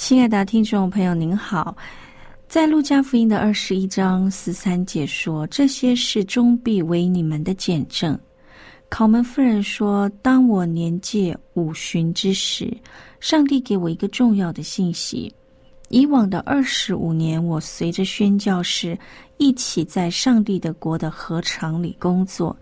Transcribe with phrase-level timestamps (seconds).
[0.00, 1.76] 亲爱的听众朋友，您好。
[2.48, 8.18] 在路加福音的二十一章十三节说：“这些事终必为你们的见证。”
[8.88, 12.74] 考门夫人说：“当我年届五旬之时，
[13.20, 15.32] 上帝给我一个重要的信息。
[15.90, 18.98] 以往的二十五年，我随着宣教士
[19.36, 22.56] 一起在上帝的国的禾场里工作。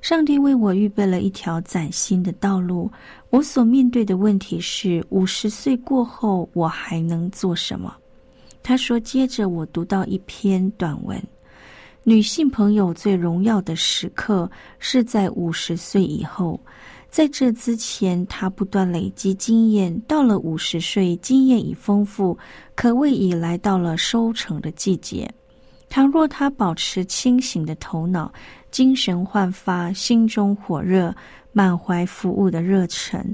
[0.00, 2.88] 上帝为我预备了一条崭新的道路。”
[3.34, 7.92] 我所面对的问题是：五十岁过后，我还能做什么？
[8.62, 11.20] 他说：“接着我读到一篇短文，
[12.04, 16.60] 女性朋友最荣耀的时刻是在五十岁以后。
[17.10, 22.38] 在这之前，她不断累积经验，到了五十岁，经验已丰富，
[22.76, 25.28] 可谓已来到了收成的季节。
[25.88, 28.32] 倘若她保持清醒的头脑，
[28.70, 31.12] 精神焕发，心中火热。”
[31.54, 33.24] 满怀服务的热忱，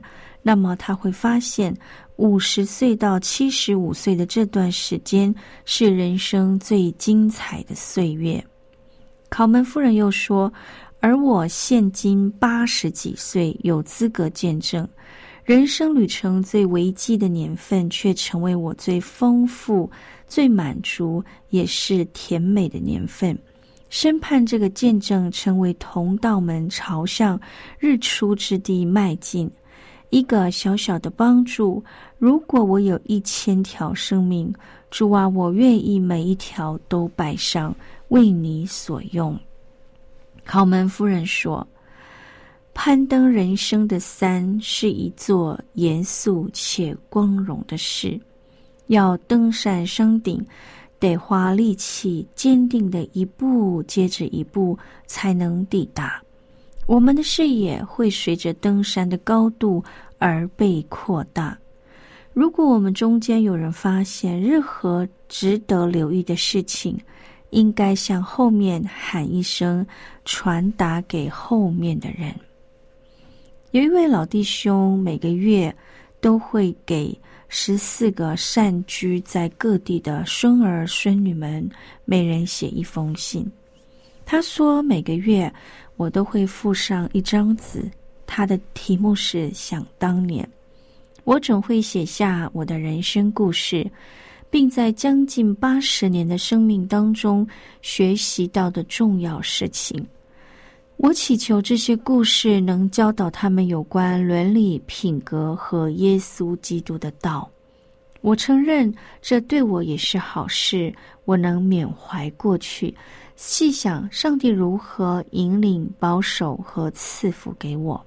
[0.43, 1.77] 那么他会发现，
[2.17, 8.43] 五十岁到七十五岁的这段时间是人生最精彩的岁月。
[9.31, 10.53] 考门夫人又说
[11.01, 14.87] ：“而我现今八十几岁，有资格见证
[15.45, 19.91] 人生旅程最危机的年份，却成为我最丰富、
[20.27, 23.37] 最满足，也是甜美的年份。”
[23.91, 27.39] 深盼这个见证成为同道们朝向
[27.77, 29.51] 日出之地迈进，
[30.11, 31.83] 一个小小的帮助。
[32.17, 34.55] 如果我有一千条生命，
[34.91, 37.75] 主啊，我愿意每一条都摆上，
[38.09, 39.37] 为你所用。
[40.45, 41.67] 考门夫人说
[42.73, 48.19] ：“攀登人生的山是一座严肃且光荣的事，
[48.87, 50.41] 要登上山顶。”
[51.01, 56.23] 得花力气，坚定的一步接着一步，才能抵达。
[56.87, 59.83] 我们的视野会随着登山的高度
[60.19, 61.59] 而被扩大。
[62.35, 66.97] 如果我们中间有人发现任何值得留意的事情，
[67.49, 69.85] 应该向后面喊一声，
[70.25, 72.35] 传达给后面的人。
[73.71, 75.75] 有一位老弟兄，每个月
[76.21, 77.19] 都会给。
[77.53, 81.69] 十四个散居在各地的孙儿孙女们，
[82.05, 83.45] 每人写一封信。
[84.25, 85.53] 他说：“每个月
[85.97, 87.91] 我都会附上一张纸，
[88.25, 90.49] 他的题目是‘想当年’。
[91.25, 93.85] 我总会写下我的人生故事，
[94.49, 97.45] 并在将近八十年的生命当中
[97.83, 100.07] 学习到的重要事情。”
[101.03, 107.51] 我祈求这些故事能教导他们有关伦理、品格和耶稣基督的道。
[108.21, 110.95] 我承认这对我也是好事。
[111.25, 112.95] 我能缅怀过去，
[113.35, 117.99] 细想上帝如何引领、保守和赐福给我。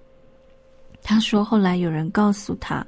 [1.01, 2.85] 他说，后来有人告诉他，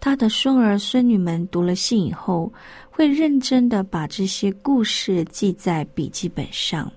[0.00, 2.52] 他的孙儿孙女们读了信以后，
[2.90, 6.90] 会认真的把这些故事记在笔记本上。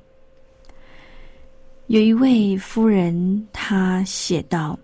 [1.90, 4.78] 有一位夫人，她写道：“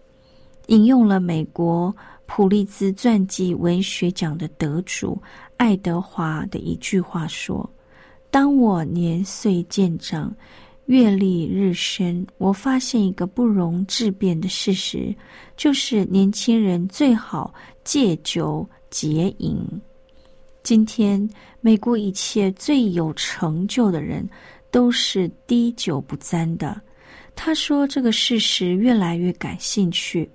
[0.69, 5.21] 引用了美国普利兹传记文学奖的得主
[5.55, 7.69] 爱德华的一句话说
[8.31, 10.35] ：‘当我年岁渐长，
[10.87, 15.15] 阅历日深，我发现一个不容置辩的事实，
[15.55, 17.53] 就是年轻人最好
[17.83, 19.55] 戒酒节饮。
[20.63, 21.29] 今天，
[21.61, 24.27] 美国一切最有成就的人，
[24.71, 26.81] 都是滴酒不沾的。’”
[27.35, 30.29] 他说：“这个事实越来越感兴趣，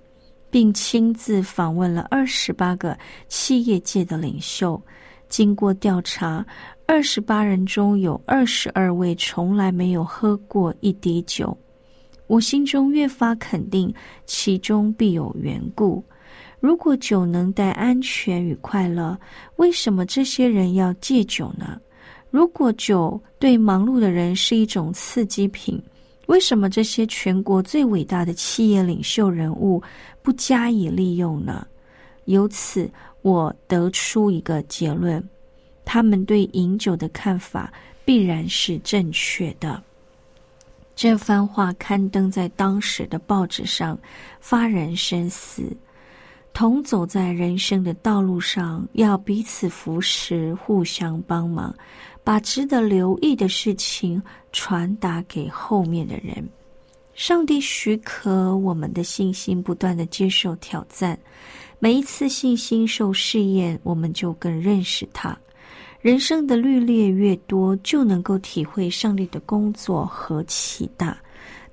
[0.49, 4.81] 并亲自访问了二十八个企业界的领袖，
[5.27, 6.45] 经过调查，
[6.85, 11.57] 二十八人中有二十二位从来没有喝过一滴酒。
[12.27, 13.93] 我心中越发肯定，
[14.25, 16.01] 其中必有缘故。
[16.61, 19.19] 如果酒能带安全与快乐，
[19.57, 21.81] 为什么这些人要戒酒呢？
[22.29, 25.81] 如果酒对忙碌的人是一种刺激品，
[26.31, 29.83] 为什么这些全国最伟大的企业领袖人物
[30.21, 31.67] 不加以利用呢？
[32.23, 32.89] 由此，
[33.21, 35.21] 我得出一个结论：
[35.83, 37.69] 他们对饮酒的看法
[38.05, 39.83] 必然是正确的。
[40.95, 43.99] 这番话刊登在当时的报纸上，
[44.39, 45.75] 发人深思。
[46.53, 51.73] 同走在人生的道路上，要彼此扶持，互相帮忙，
[52.23, 54.21] 把值得留意的事情
[54.51, 56.47] 传达给后面的人。
[57.13, 61.19] 上帝许可我们的信心不断的接受挑战，
[61.77, 65.37] 每一次信心受试验，我们就更认识他。
[65.99, 71.15] 人生的历练越多，就能够体会上帝的工作何其大，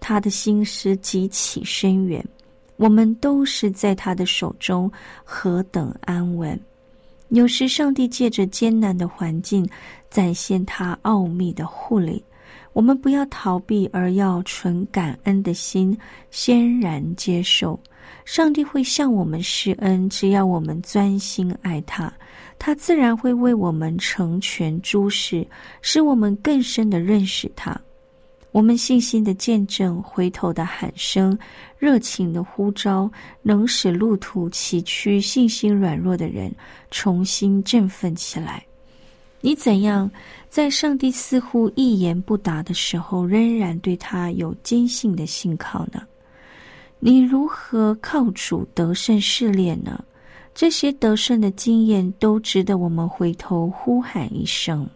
[0.00, 2.22] 他的心思极其深远。
[2.76, 4.90] 我们都是在他的手中，
[5.24, 6.60] 何等安稳！
[7.28, 9.68] 有时上帝借着艰难的环境，
[10.10, 12.24] 展现他奥秘的护理。
[12.72, 15.96] 我们不要逃避，而要存感恩的心，
[16.30, 17.78] 欣然接受。
[18.24, 22.12] 上帝会向我们施恩，只要我们专心爱他，
[22.58, 25.46] 他自然会为我们成全诸事，
[25.82, 27.78] 使我们更深的认识他。
[28.50, 31.38] 我们信心的见证，回头的喊声，
[31.78, 33.10] 热情的呼召，
[33.42, 36.52] 能使路途崎岖、信心软弱的人
[36.90, 38.64] 重新振奋起来。
[39.40, 40.10] 你怎样
[40.48, 46.02] 在上帝似乎一言不答的时候，仍然对他有坚信的信靠呢？
[46.98, 50.02] 你如何靠主得胜试炼呢？
[50.54, 54.88] 这些得胜的经验，都值得我们回头呼喊一声。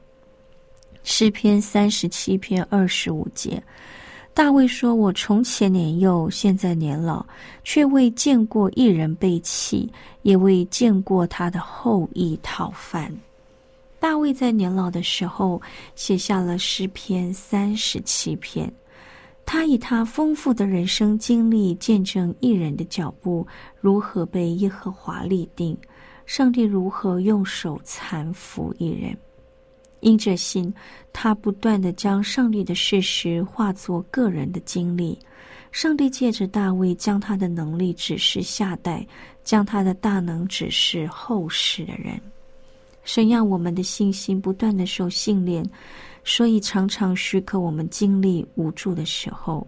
[1.04, 3.62] 诗篇三十七篇二十五节，
[4.32, 7.24] 大卫说：“我从前年幼，现在年老，
[7.64, 13.12] 却未见过一人被弃，也未见过他的后裔讨饭。”
[13.98, 15.60] 大卫在年老的时候
[15.94, 18.72] 写下了诗篇三十七篇，
[19.44, 23.46] 他以他丰富的人生经历见证一人的脚步
[23.80, 25.76] 如何被耶和华立定，
[26.26, 29.16] 上帝如何用手搀扶一人。
[30.02, 30.72] 因着信，
[31.12, 35.18] 他不断的将上帝的事实化作个人的经历。
[35.70, 39.06] 上帝借着大卫，将他的能力指示下代，
[39.42, 42.20] 将他的大能指示后世的人。
[43.04, 45.64] 神让我们的信心不断的受训练，
[46.24, 49.66] 所以常常许可我们经历无助的时候。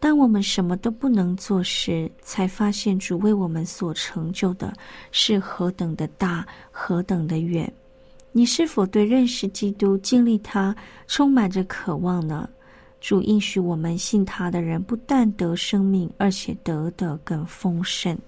[0.00, 4.72] 当我们什么都不能做时，才发现主为我们所成就的
[5.12, 7.72] 是何等的大，何等的远。
[8.36, 10.74] 你是否对认识基督、经历他
[11.06, 12.48] 充满着渴望呢？
[13.00, 18.18] 主应许我们信他的人，不但得生命，而且得的更丰盛。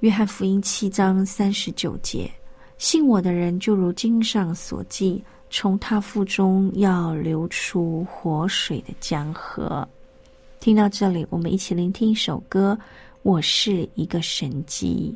[0.00, 2.30] 约翰福音七章三十九节：
[2.78, 9.86] 信我的人，就如经上所记，从他腹中要流出活水的江河。
[10.60, 12.78] 听到这里，我们一起聆听一首歌：
[13.20, 15.14] 我是一个神迹。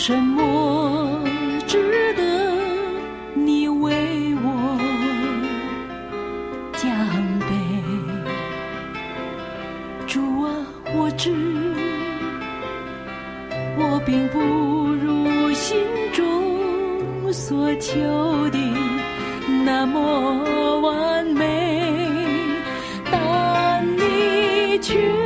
[0.00, 1.20] 什么
[1.66, 2.22] 值得
[3.34, 4.46] 你为我
[6.74, 6.88] 奖
[7.40, 7.50] 杯？
[10.06, 10.54] 主啊，
[10.96, 11.34] 我知
[13.76, 15.76] 我并不如心
[16.12, 17.98] 中所求
[18.50, 18.58] 的
[19.64, 22.08] 那么完美，
[23.10, 25.17] 但你却。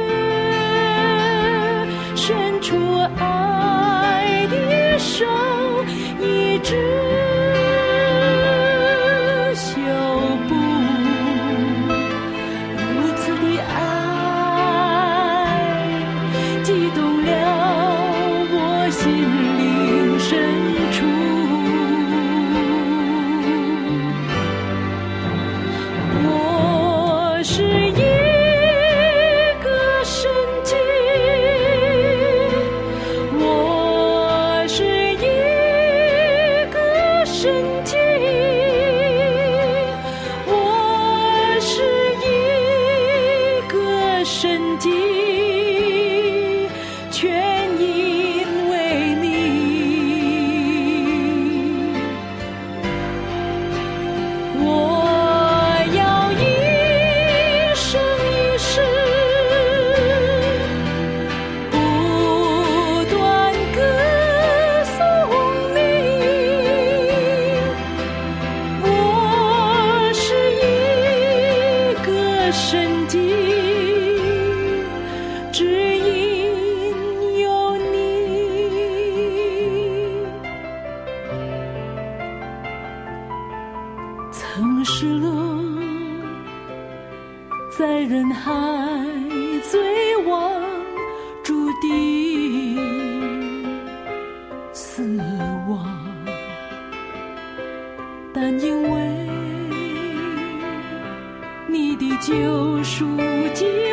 [102.22, 103.04] 救赎
[103.52, 103.91] 计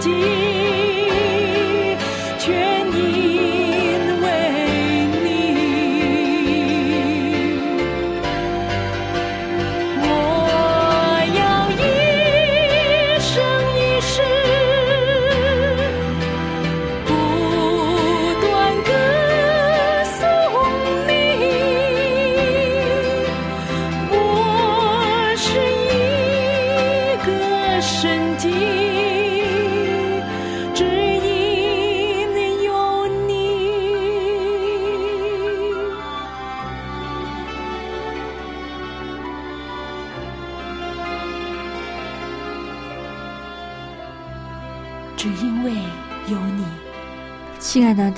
[0.00, 0.37] 神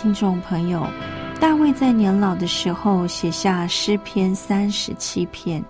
[0.01, 0.83] 听众朋友，
[1.39, 5.63] 大卫在年老的时候写下诗篇三十七篇，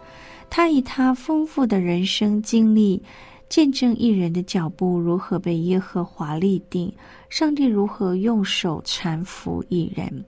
[0.48, 3.02] 他以他丰富的人生经历，
[3.48, 6.92] 见证一人的脚步如何被耶和华立定，
[7.28, 10.24] 上帝如何用手搀扶一人。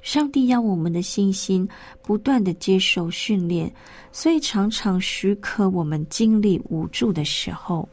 [0.00, 1.68] 上帝要我们的信心
[2.02, 3.70] 不断的接受训练，
[4.12, 7.86] 所以常常许可我们经历无助的时候。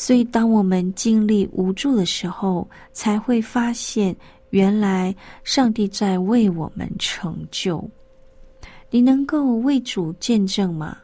[0.00, 4.16] 所以，当我们经历无助的时候，才会发现，
[4.48, 5.14] 原来
[5.44, 7.86] 上帝在为我们成就。
[8.88, 10.96] 你能够为主见证吗？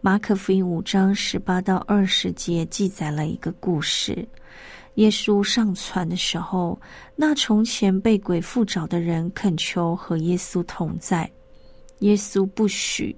[0.00, 4.26] 马可福音五章十八到二十节记载了一个故事。
[4.94, 6.80] 耶稣上船的时候，
[7.14, 11.30] 那从前被鬼附着的人恳求和耶稣同在，
[11.98, 13.14] 耶稣不许，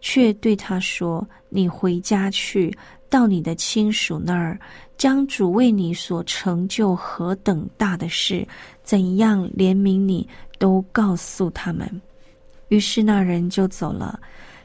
[0.00, 2.76] 却对他说：“你回家去。”
[3.10, 4.60] 到你的亲属那儿，
[4.98, 8.46] 将主为你所成就何等大的事，
[8.82, 10.28] 怎样怜悯你，
[10.58, 11.90] 都告诉他们。
[12.68, 14.20] 于是那人就走了，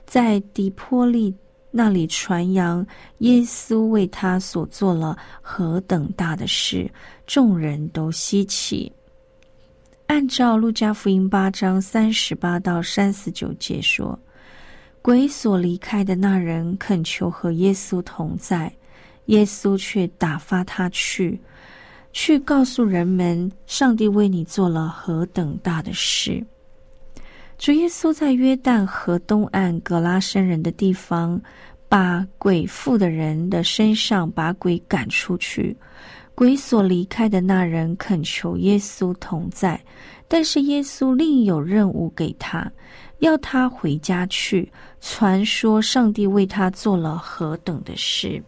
[0.05, 1.33] 在迪波利
[1.71, 2.85] 那里传扬
[3.19, 6.91] 耶稣为他所做了何等大的事，
[7.25, 8.91] 众人都稀奇。
[10.07, 14.19] 按照路加福音八章三十八到三十九节说。
[15.03, 18.71] 鬼所离开的那人恳求和耶稣同在，
[19.25, 21.37] 耶稣却打发他去，
[22.13, 26.41] 去告诉人们上帝为你做了何等大的事。
[27.57, 31.39] 主耶稣在约旦河东岸格拉森人的地方，
[31.89, 35.75] 把鬼附的人的身上把鬼赶出去。
[36.33, 39.79] 鬼所离开的那人恳求耶稣同在，
[40.29, 42.71] 但是耶稣另有任务给他。
[43.23, 48.43] 要他回家去传说上帝为他做了何等的事。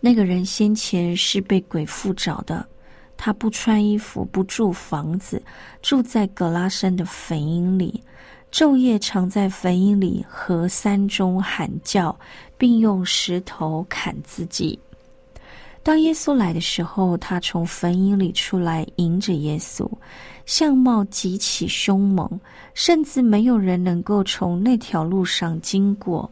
[0.00, 2.66] 那个人先前是被鬼附着的，
[3.14, 5.42] 他不穿衣服，不住房子，
[5.82, 8.02] 住在格拉山的坟茔里，
[8.50, 12.18] 昼夜常在坟茔里和山中喊叫，
[12.56, 14.80] 并用石头砍自己。
[15.82, 19.90] 当耶稣来的时候，他从坟茔里出来迎着耶稣，
[20.46, 22.40] 相貌极其凶猛，
[22.72, 26.30] 甚至没有人能够从那条路上经过。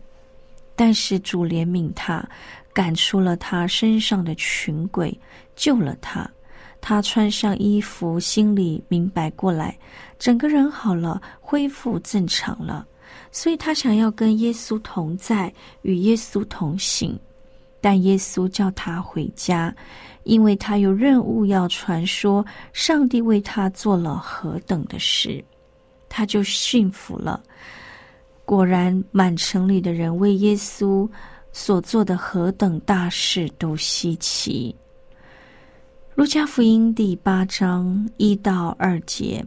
[0.77, 2.27] 但是主怜悯他，
[2.73, 5.19] 赶出了他身上的群鬼，
[5.57, 6.31] 救了他。
[6.81, 9.77] 他穿上衣服，心里明白过来，
[10.19, 12.87] 整个人好了，恢复正常了。
[13.33, 15.53] 所以他想要跟耶稣同在，
[15.83, 17.19] 与耶稣同行。
[17.81, 19.75] 但耶稣叫他回家，
[20.25, 25.43] 因为他有任务要传说上帝为他做了何等的事，
[26.09, 27.43] 他就驯服了。
[28.45, 31.09] 果然，满城里的人为耶稣
[31.53, 34.75] 所做的何等大事都稀奇。
[36.15, 39.45] 路加福音第八章一到二节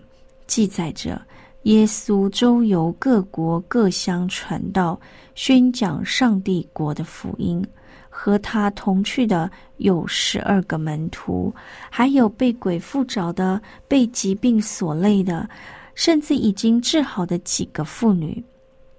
[0.47, 1.21] 记载着。
[1.63, 4.99] 耶稣周游各国各乡传道，
[5.33, 7.65] 宣讲上帝国的福音。
[8.15, 11.51] 和他同去的有十二个门徒，
[11.89, 15.49] 还有被鬼附着的、被疾病所累的，
[15.95, 18.41] 甚至已经治好的几个妇女。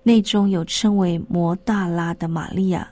[0.02, 2.86] 内中有称为摩大拉的玛利亚，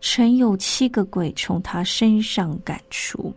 [0.00, 3.32] 曾有七个鬼从她身上赶出。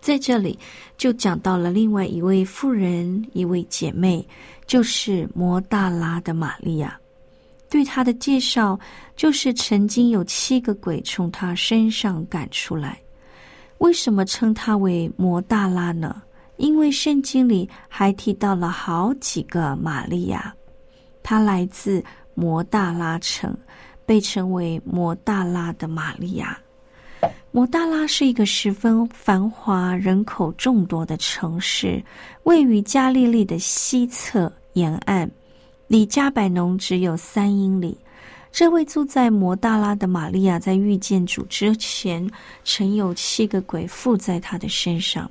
[0.00, 0.58] 在这里
[0.98, 4.24] 就讲到了另外一位妇人，一位姐妹。
[4.66, 6.98] 就是摩大拉的玛利亚，
[7.74, 8.78] 对他的介绍
[9.16, 12.96] 就是曾经有七个鬼从他身上赶出来。
[13.78, 16.22] 为什么称他为摩大拉呢？
[16.56, 20.54] 因为圣经里还提到了好几个玛利亚，
[21.20, 22.00] 她来自
[22.34, 23.52] 摩大拉城，
[24.06, 26.56] 被称为摩大拉的玛利亚。
[27.50, 32.00] 摩大拉是一个十分繁华、人口众多的城市，
[32.44, 35.28] 位于加利利的西侧沿岸，
[35.94, 37.96] 离加百农只有三英里。
[38.50, 42.28] 这位住在摩大拉的玛利亚，在遇见主之前，
[42.64, 45.30] 曾有七个鬼附在他的身上。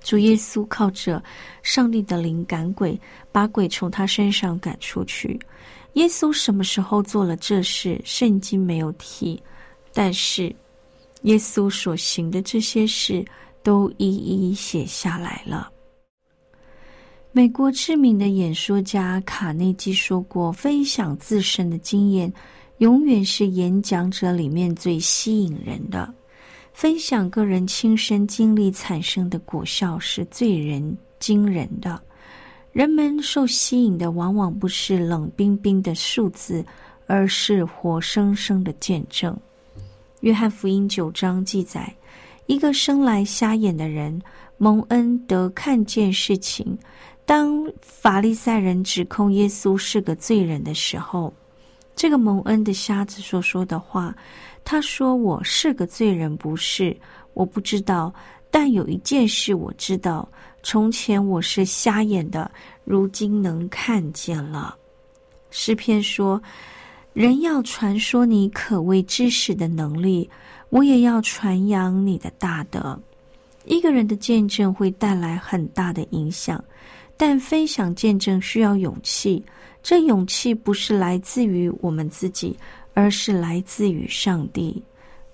[0.00, 1.22] 主耶稣靠着
[1.62, 2.98] 上帝的灵赶鬼，
[3.30, 5.38] 把鬼从他身上赶出去。
[5.92, 8.00] 耶稣什么时候做了这事？
[8.02, 9.38] 圣经没有提，
[9.92, 10.50] 但是。
[11.24, 13.22] 耶稣所行的这些事，
[13.62, 15.70] 都一一写下来了。
[17.36, 22.32] 美国知名的演说家卡内基说过：“分享自身的经验，
[22.78, 26.14] 永远是演讲者里面最吸引人的。
[26.72, 32.00] 分享个人亲身经历产生的果效，是最人惊人的。
[32.70, 36.64] 人们受吸引的，往往不是冷冰冰的数字，
[37.08, 39.36] 而是活生生的见证。”
[40.22, 41.92] 约翰福音九章记载，
[42.46, 44.22] 一个生来瞎眼的人
[44.56, 46.78] 蒙恩得看见事情。
[47.24, 51.32] 当法利赛人指控耶稣是个罪人的时候，
[51.96, 54.14] 这个蒙恩的瞎子所说的话，
[54.64, 56.96] 他说：“我是个罪人，不是，
[57.32, 58.12] 我不知道。
[58.50, 60.28] 但有一件事我知道：
[60.62, 62.50] 从前我是瞎眼的，
[62.84, 64.76] 如今能看见了。”
[65.50, 66.42] 诗篇说。
[67.14, 70.28] 人要传说你可畏知识的能力，
[70.68, 72.98] 我也要传扬你的大德。
[73.66, 76.62] 一个人的见证会带来很大的影响，
[77.16, 79.44] 但分享见证需要勇气。
[79.82, 82.56] 这勇气不是来自于我们自己，
[82.94, 84.82] 而是来自于上帝。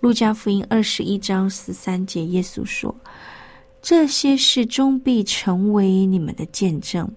[0.01, 2.95] 路加福音二十一章十三节，耶稣说
[3.81, 7.09] ：“这些事终必成为你们的见证。”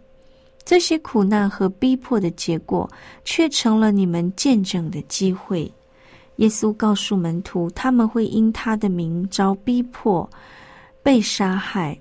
[0.65, 2.89] 这些苦难和逼迫的结果，
[3.25, 5.69] 却成了你们见证的机会。
[6.37, 10.29] 耶稣告诉门徒，他们会因他的名遭逼迫、
[11.01, 11.99] 被杀害、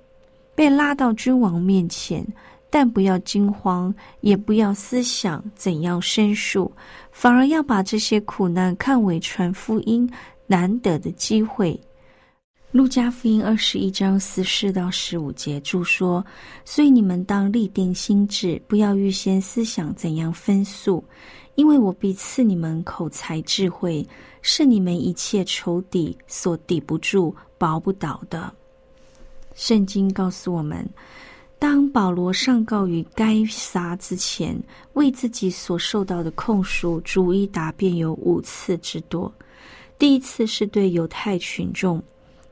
[0.55, 2.27] 被拉到君王面前，
[2.73, 6.73] 但不要惊慌，也不要思想怎样申诉，
[7.11, 10.11] 反而要把这些苦难看为传福音
[10.47, 11.79] 难得的机会。
[12.71, 16.25] 路加福音二十一章十四到十五节注说
[16.65, 21.05] ：“所以你们当立定心志，不要预先思想怎样分诉，
[21.55, 24.09] 因为我必赐你们口才智慧，
[24.41, 28.51] 是你们一切仇敌所抵不住、保不倒的。”
[29.55, 30.89] 圣经告诉我们，
[31.63, 34.61] 当保罗上告于该撒之前，
[34.95, 39.33] 为自己所受到的控诉，逐一答辩有五次之多。
[39.97, 42.03] 第一次是对犹太群众。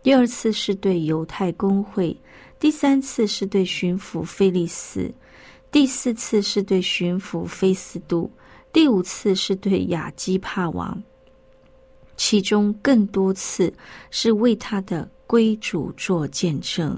[0.00, 2.16] 第二次是对犹太公会，
[2.60, 5.12] 第三次是对巡抚菲利斯，
[5.72, 8.30] 第四次是对巡抚菲斯都，
[8.72, 11.02] 第五次是对亚基帕王。
[12.16, 13.74] 其中更多次
[14.12, 16.96] 是为他的归主做见证。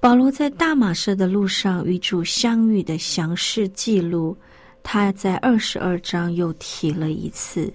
[0.00, 4.36] 保罗在大马士的路上与主相遇的详细记录，
[4.82, 7.72] 他在二十二章又提了一次，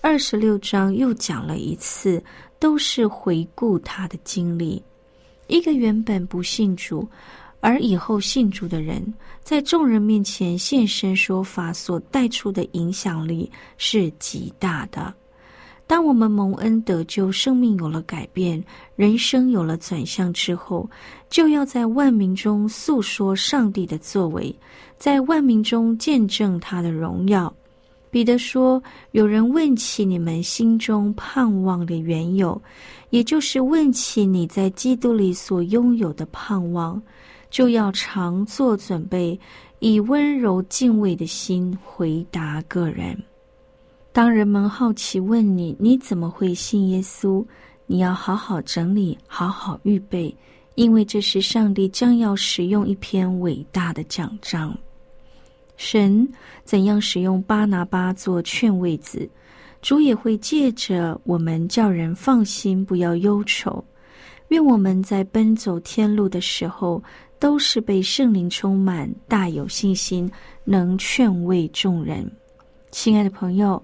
[0.00, 2.22] 二十六章又讲了一次。
[2.58, 4.82] 都是回顾他的经历。
[5.46, 7.06] 一个原本不信主，
[7.60, 9.12] 而以后信主的人，
[9.42, 15.12] 在众人面前现身说法，所带出的影响力是极大的。
[15.88, 18.62] 当我们蒙恩得救，生命有了改变，
[18.96, 20.90] 人生有了转向之后，
[21.30, 24.54] 就要在万民中诉说上帝的作为，
[24.98, 27.52] 在万民中见证他的荣耀。
[28.10, 32.60] 彼得说：“有人问起你们心中盼望的缘由，
[33.10, 37.00] 也就是问起你在基督里所拥有的盼望，
[37.50, 39.38] 就要常做准备，
[39.78, 43.16] 以温柔敬畏的心回答个人。
[44.16, 47.44] 当人们好奇问你你怎么会信耶稣，
[47.84, 50.34] 你要好好整理，好好预备，
[50.74, 54.74] 因为这是上帝将要使用一篇伟大的奖章。”
[55.76, 56.26] 神
[56.64, 59.28] 怎样使用巴拿巴做劝慰子，
[59.82, 63.84] 主也会借着我们叫人放心，不要忧愁。
[64.48, 67.02] 愿我们在奔走天路的时候，
[67.38, 70.26] 都是被圣灵充满，大有信心，
[70.64, 72.26] 能劝慰众人。
[72.96, 73.80] 亲爱的朋友，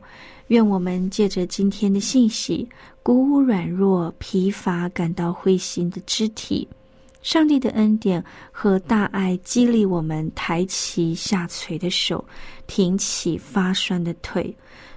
[0.46, 2.66] 愿我们借着今天的信息，
[3.02, 6.66] 鼓舞软弱、疲乏、感到灰心的肢体。
[7.20, 12.24] 上帝的恩典和大爱激励我们抬起下垂的手，
[12.66, 14.52] 挺起发酸的腿，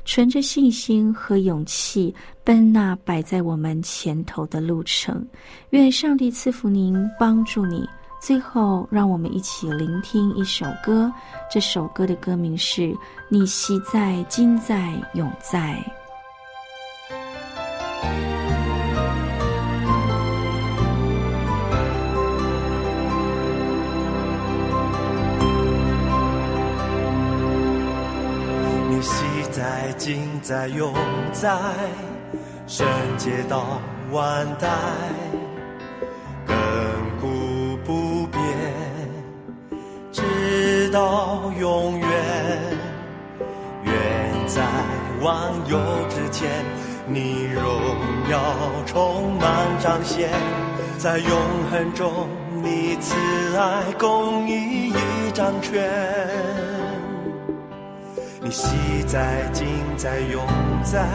[0.06, 5.28] 存着信心和勇气奔那摆在我们前头的路程。
[5.72, 7.86] 愿上帝赐福您，帮助你。
[8.20, 11.12] 最后，让我们一起聆听一首歌。
[11.50, 12.82] 这首歌的歌名是
[13.30, 15.60] 《你昔在，今在，永在》。
[28.90, 30.92] 你昔在今在永
[31.32, 31.56] 在，
[32.66, 33.80] 圣洁到
[34.12, 34.68] 万代，
[40.96, 42.10] 到永远。
[43.84, 43.94] 远
[44.48, 44.64] 在
[45.22, 45.78] 万有
[46.08, 46.50] 之前，
[47.06, 47.62] 你荣
[48.32, 48.40] 耀
[48.86, 50.30] 充满彰显，
[50.98, 51.30] 在永
[51.70, 52.30] 恒中，
[52.64, 53.14] 你慈
[53.58, 55.84] 爱公义已掌权。
[58.42, 60.42] 你昔在，今在，永
[60.82, 61.06] 在，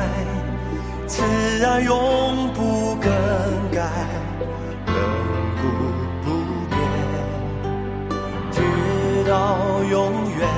[1.06, 1.22] 慈
[1.64, 3.10] 爱永不更
[3.72, 3.88] 改，
[9.30, 9.56] 到
[9.88, 10.48] 永远。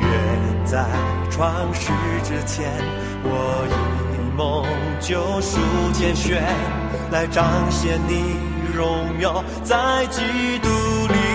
[0.00, 0.84] 远在
[1.30, 1.92] 创世
[2.24, 2.68] 之前，
[3.22, 3.30] 我
[3.70, 4.66] 以梦
[4.98, 5.60] 救赎
[5.92, 6.42] 拣选，
[7.12, 8.36] 来彰显你
[8.74, 10.20] 荣耀，在基
[10.58, 10.68] 督
[11.06, 11.25] 里。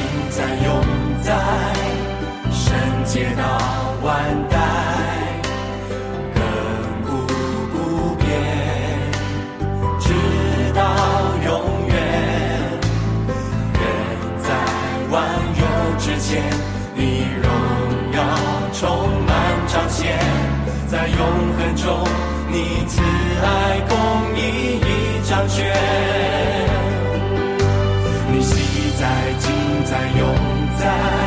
[0.00, 0.68] 心在永
[1.22, 1.28] 在，
[2.50, 2.72] 圣
[3.04, 3.42] 洁到
[4.02, 4.08] 万
[4.48, 4.56] 代，
[6.34, 6.38] 亘
[7.04, 7.08] 古
[7.70, 8.24] 不变，
[10.00, 10.08] 直
[10.74, 10.80] 到
[11.44, 11.48] 永
[11.88, 11.94] 远。
[13.74, 13.82] 人
[14.42, 14.48] 在
[15.10, 15.14] 万
[15.60, 15.62] 有
[15.98, 16.42] 之前，
[16.94, 17.44] 你荣
[18.14, 18.18] 耀
[18.72, 18.80] 充
[19.26, 19.28] 满
[19.68, 20.18] 彰显，
[20.88, 21.18] 在永
[21.58, 22.08] 恒中，
[22.48, 23.02] 你慈
[23.42, 23.94] 爱公
[24.34, 26.19] 义一张卷。
[29.90, 30.34] 在永，
[30.78, 31.19] 在。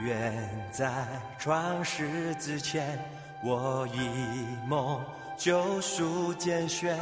[0.00, 0.32] 愿
[0.70, 1.06] 在
[1.38, 2.98] 创世之前，
[3.42, 5.00] 我以梦
[5.36, 6.98] 救赎拣选，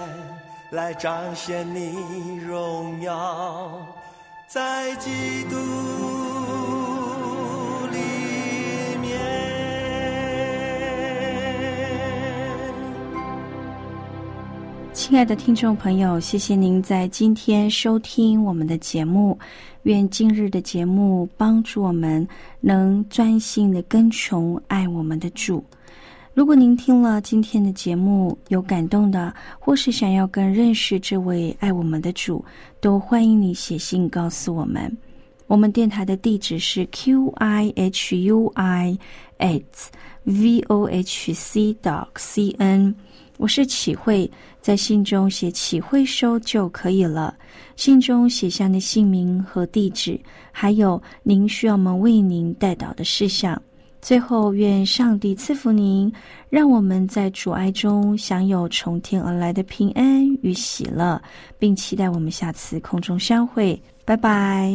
[0.71, 3.87] 来彰显你荣耀，
[4.47, 5.57] 在基督
[15.07, 19.39] 亲爱的听众朋友，谢谢您在今天收听我们的节目。
[19.85, 22.27] 愿今日的节目帮助我们
[22.61, 25.65] 能专心的跟从爱我们的主。
[26.35, 32.45] 如果您听了今天的节目有感动的，或是想要更认识这位爱我们的主，
[32.81, 34.93] 都欢迎你写信告诉我们。
[35.47, 38.99] 我们电台的地址是 q i h u i
[39.39, 39.63] at
[40.25, 42.93] v o h c dot c n。
[43.39, 47.35] 我是启慧，在信中写“启慧收”就可以了。
[47.77, 50.19] 信中写下你姓名和地址，
[50.51, 53.61] 还有您需要我们为您带导的事项。
[54.01, 56.13] 最后，愿上帝赐福您，
[56.49, 61.21] 让我们在主爱中享有从天而来的平安与喜乐，
[61.59, 63.81] 并期待我们下次空中相会。
[64.05, 64.73] 拜拜。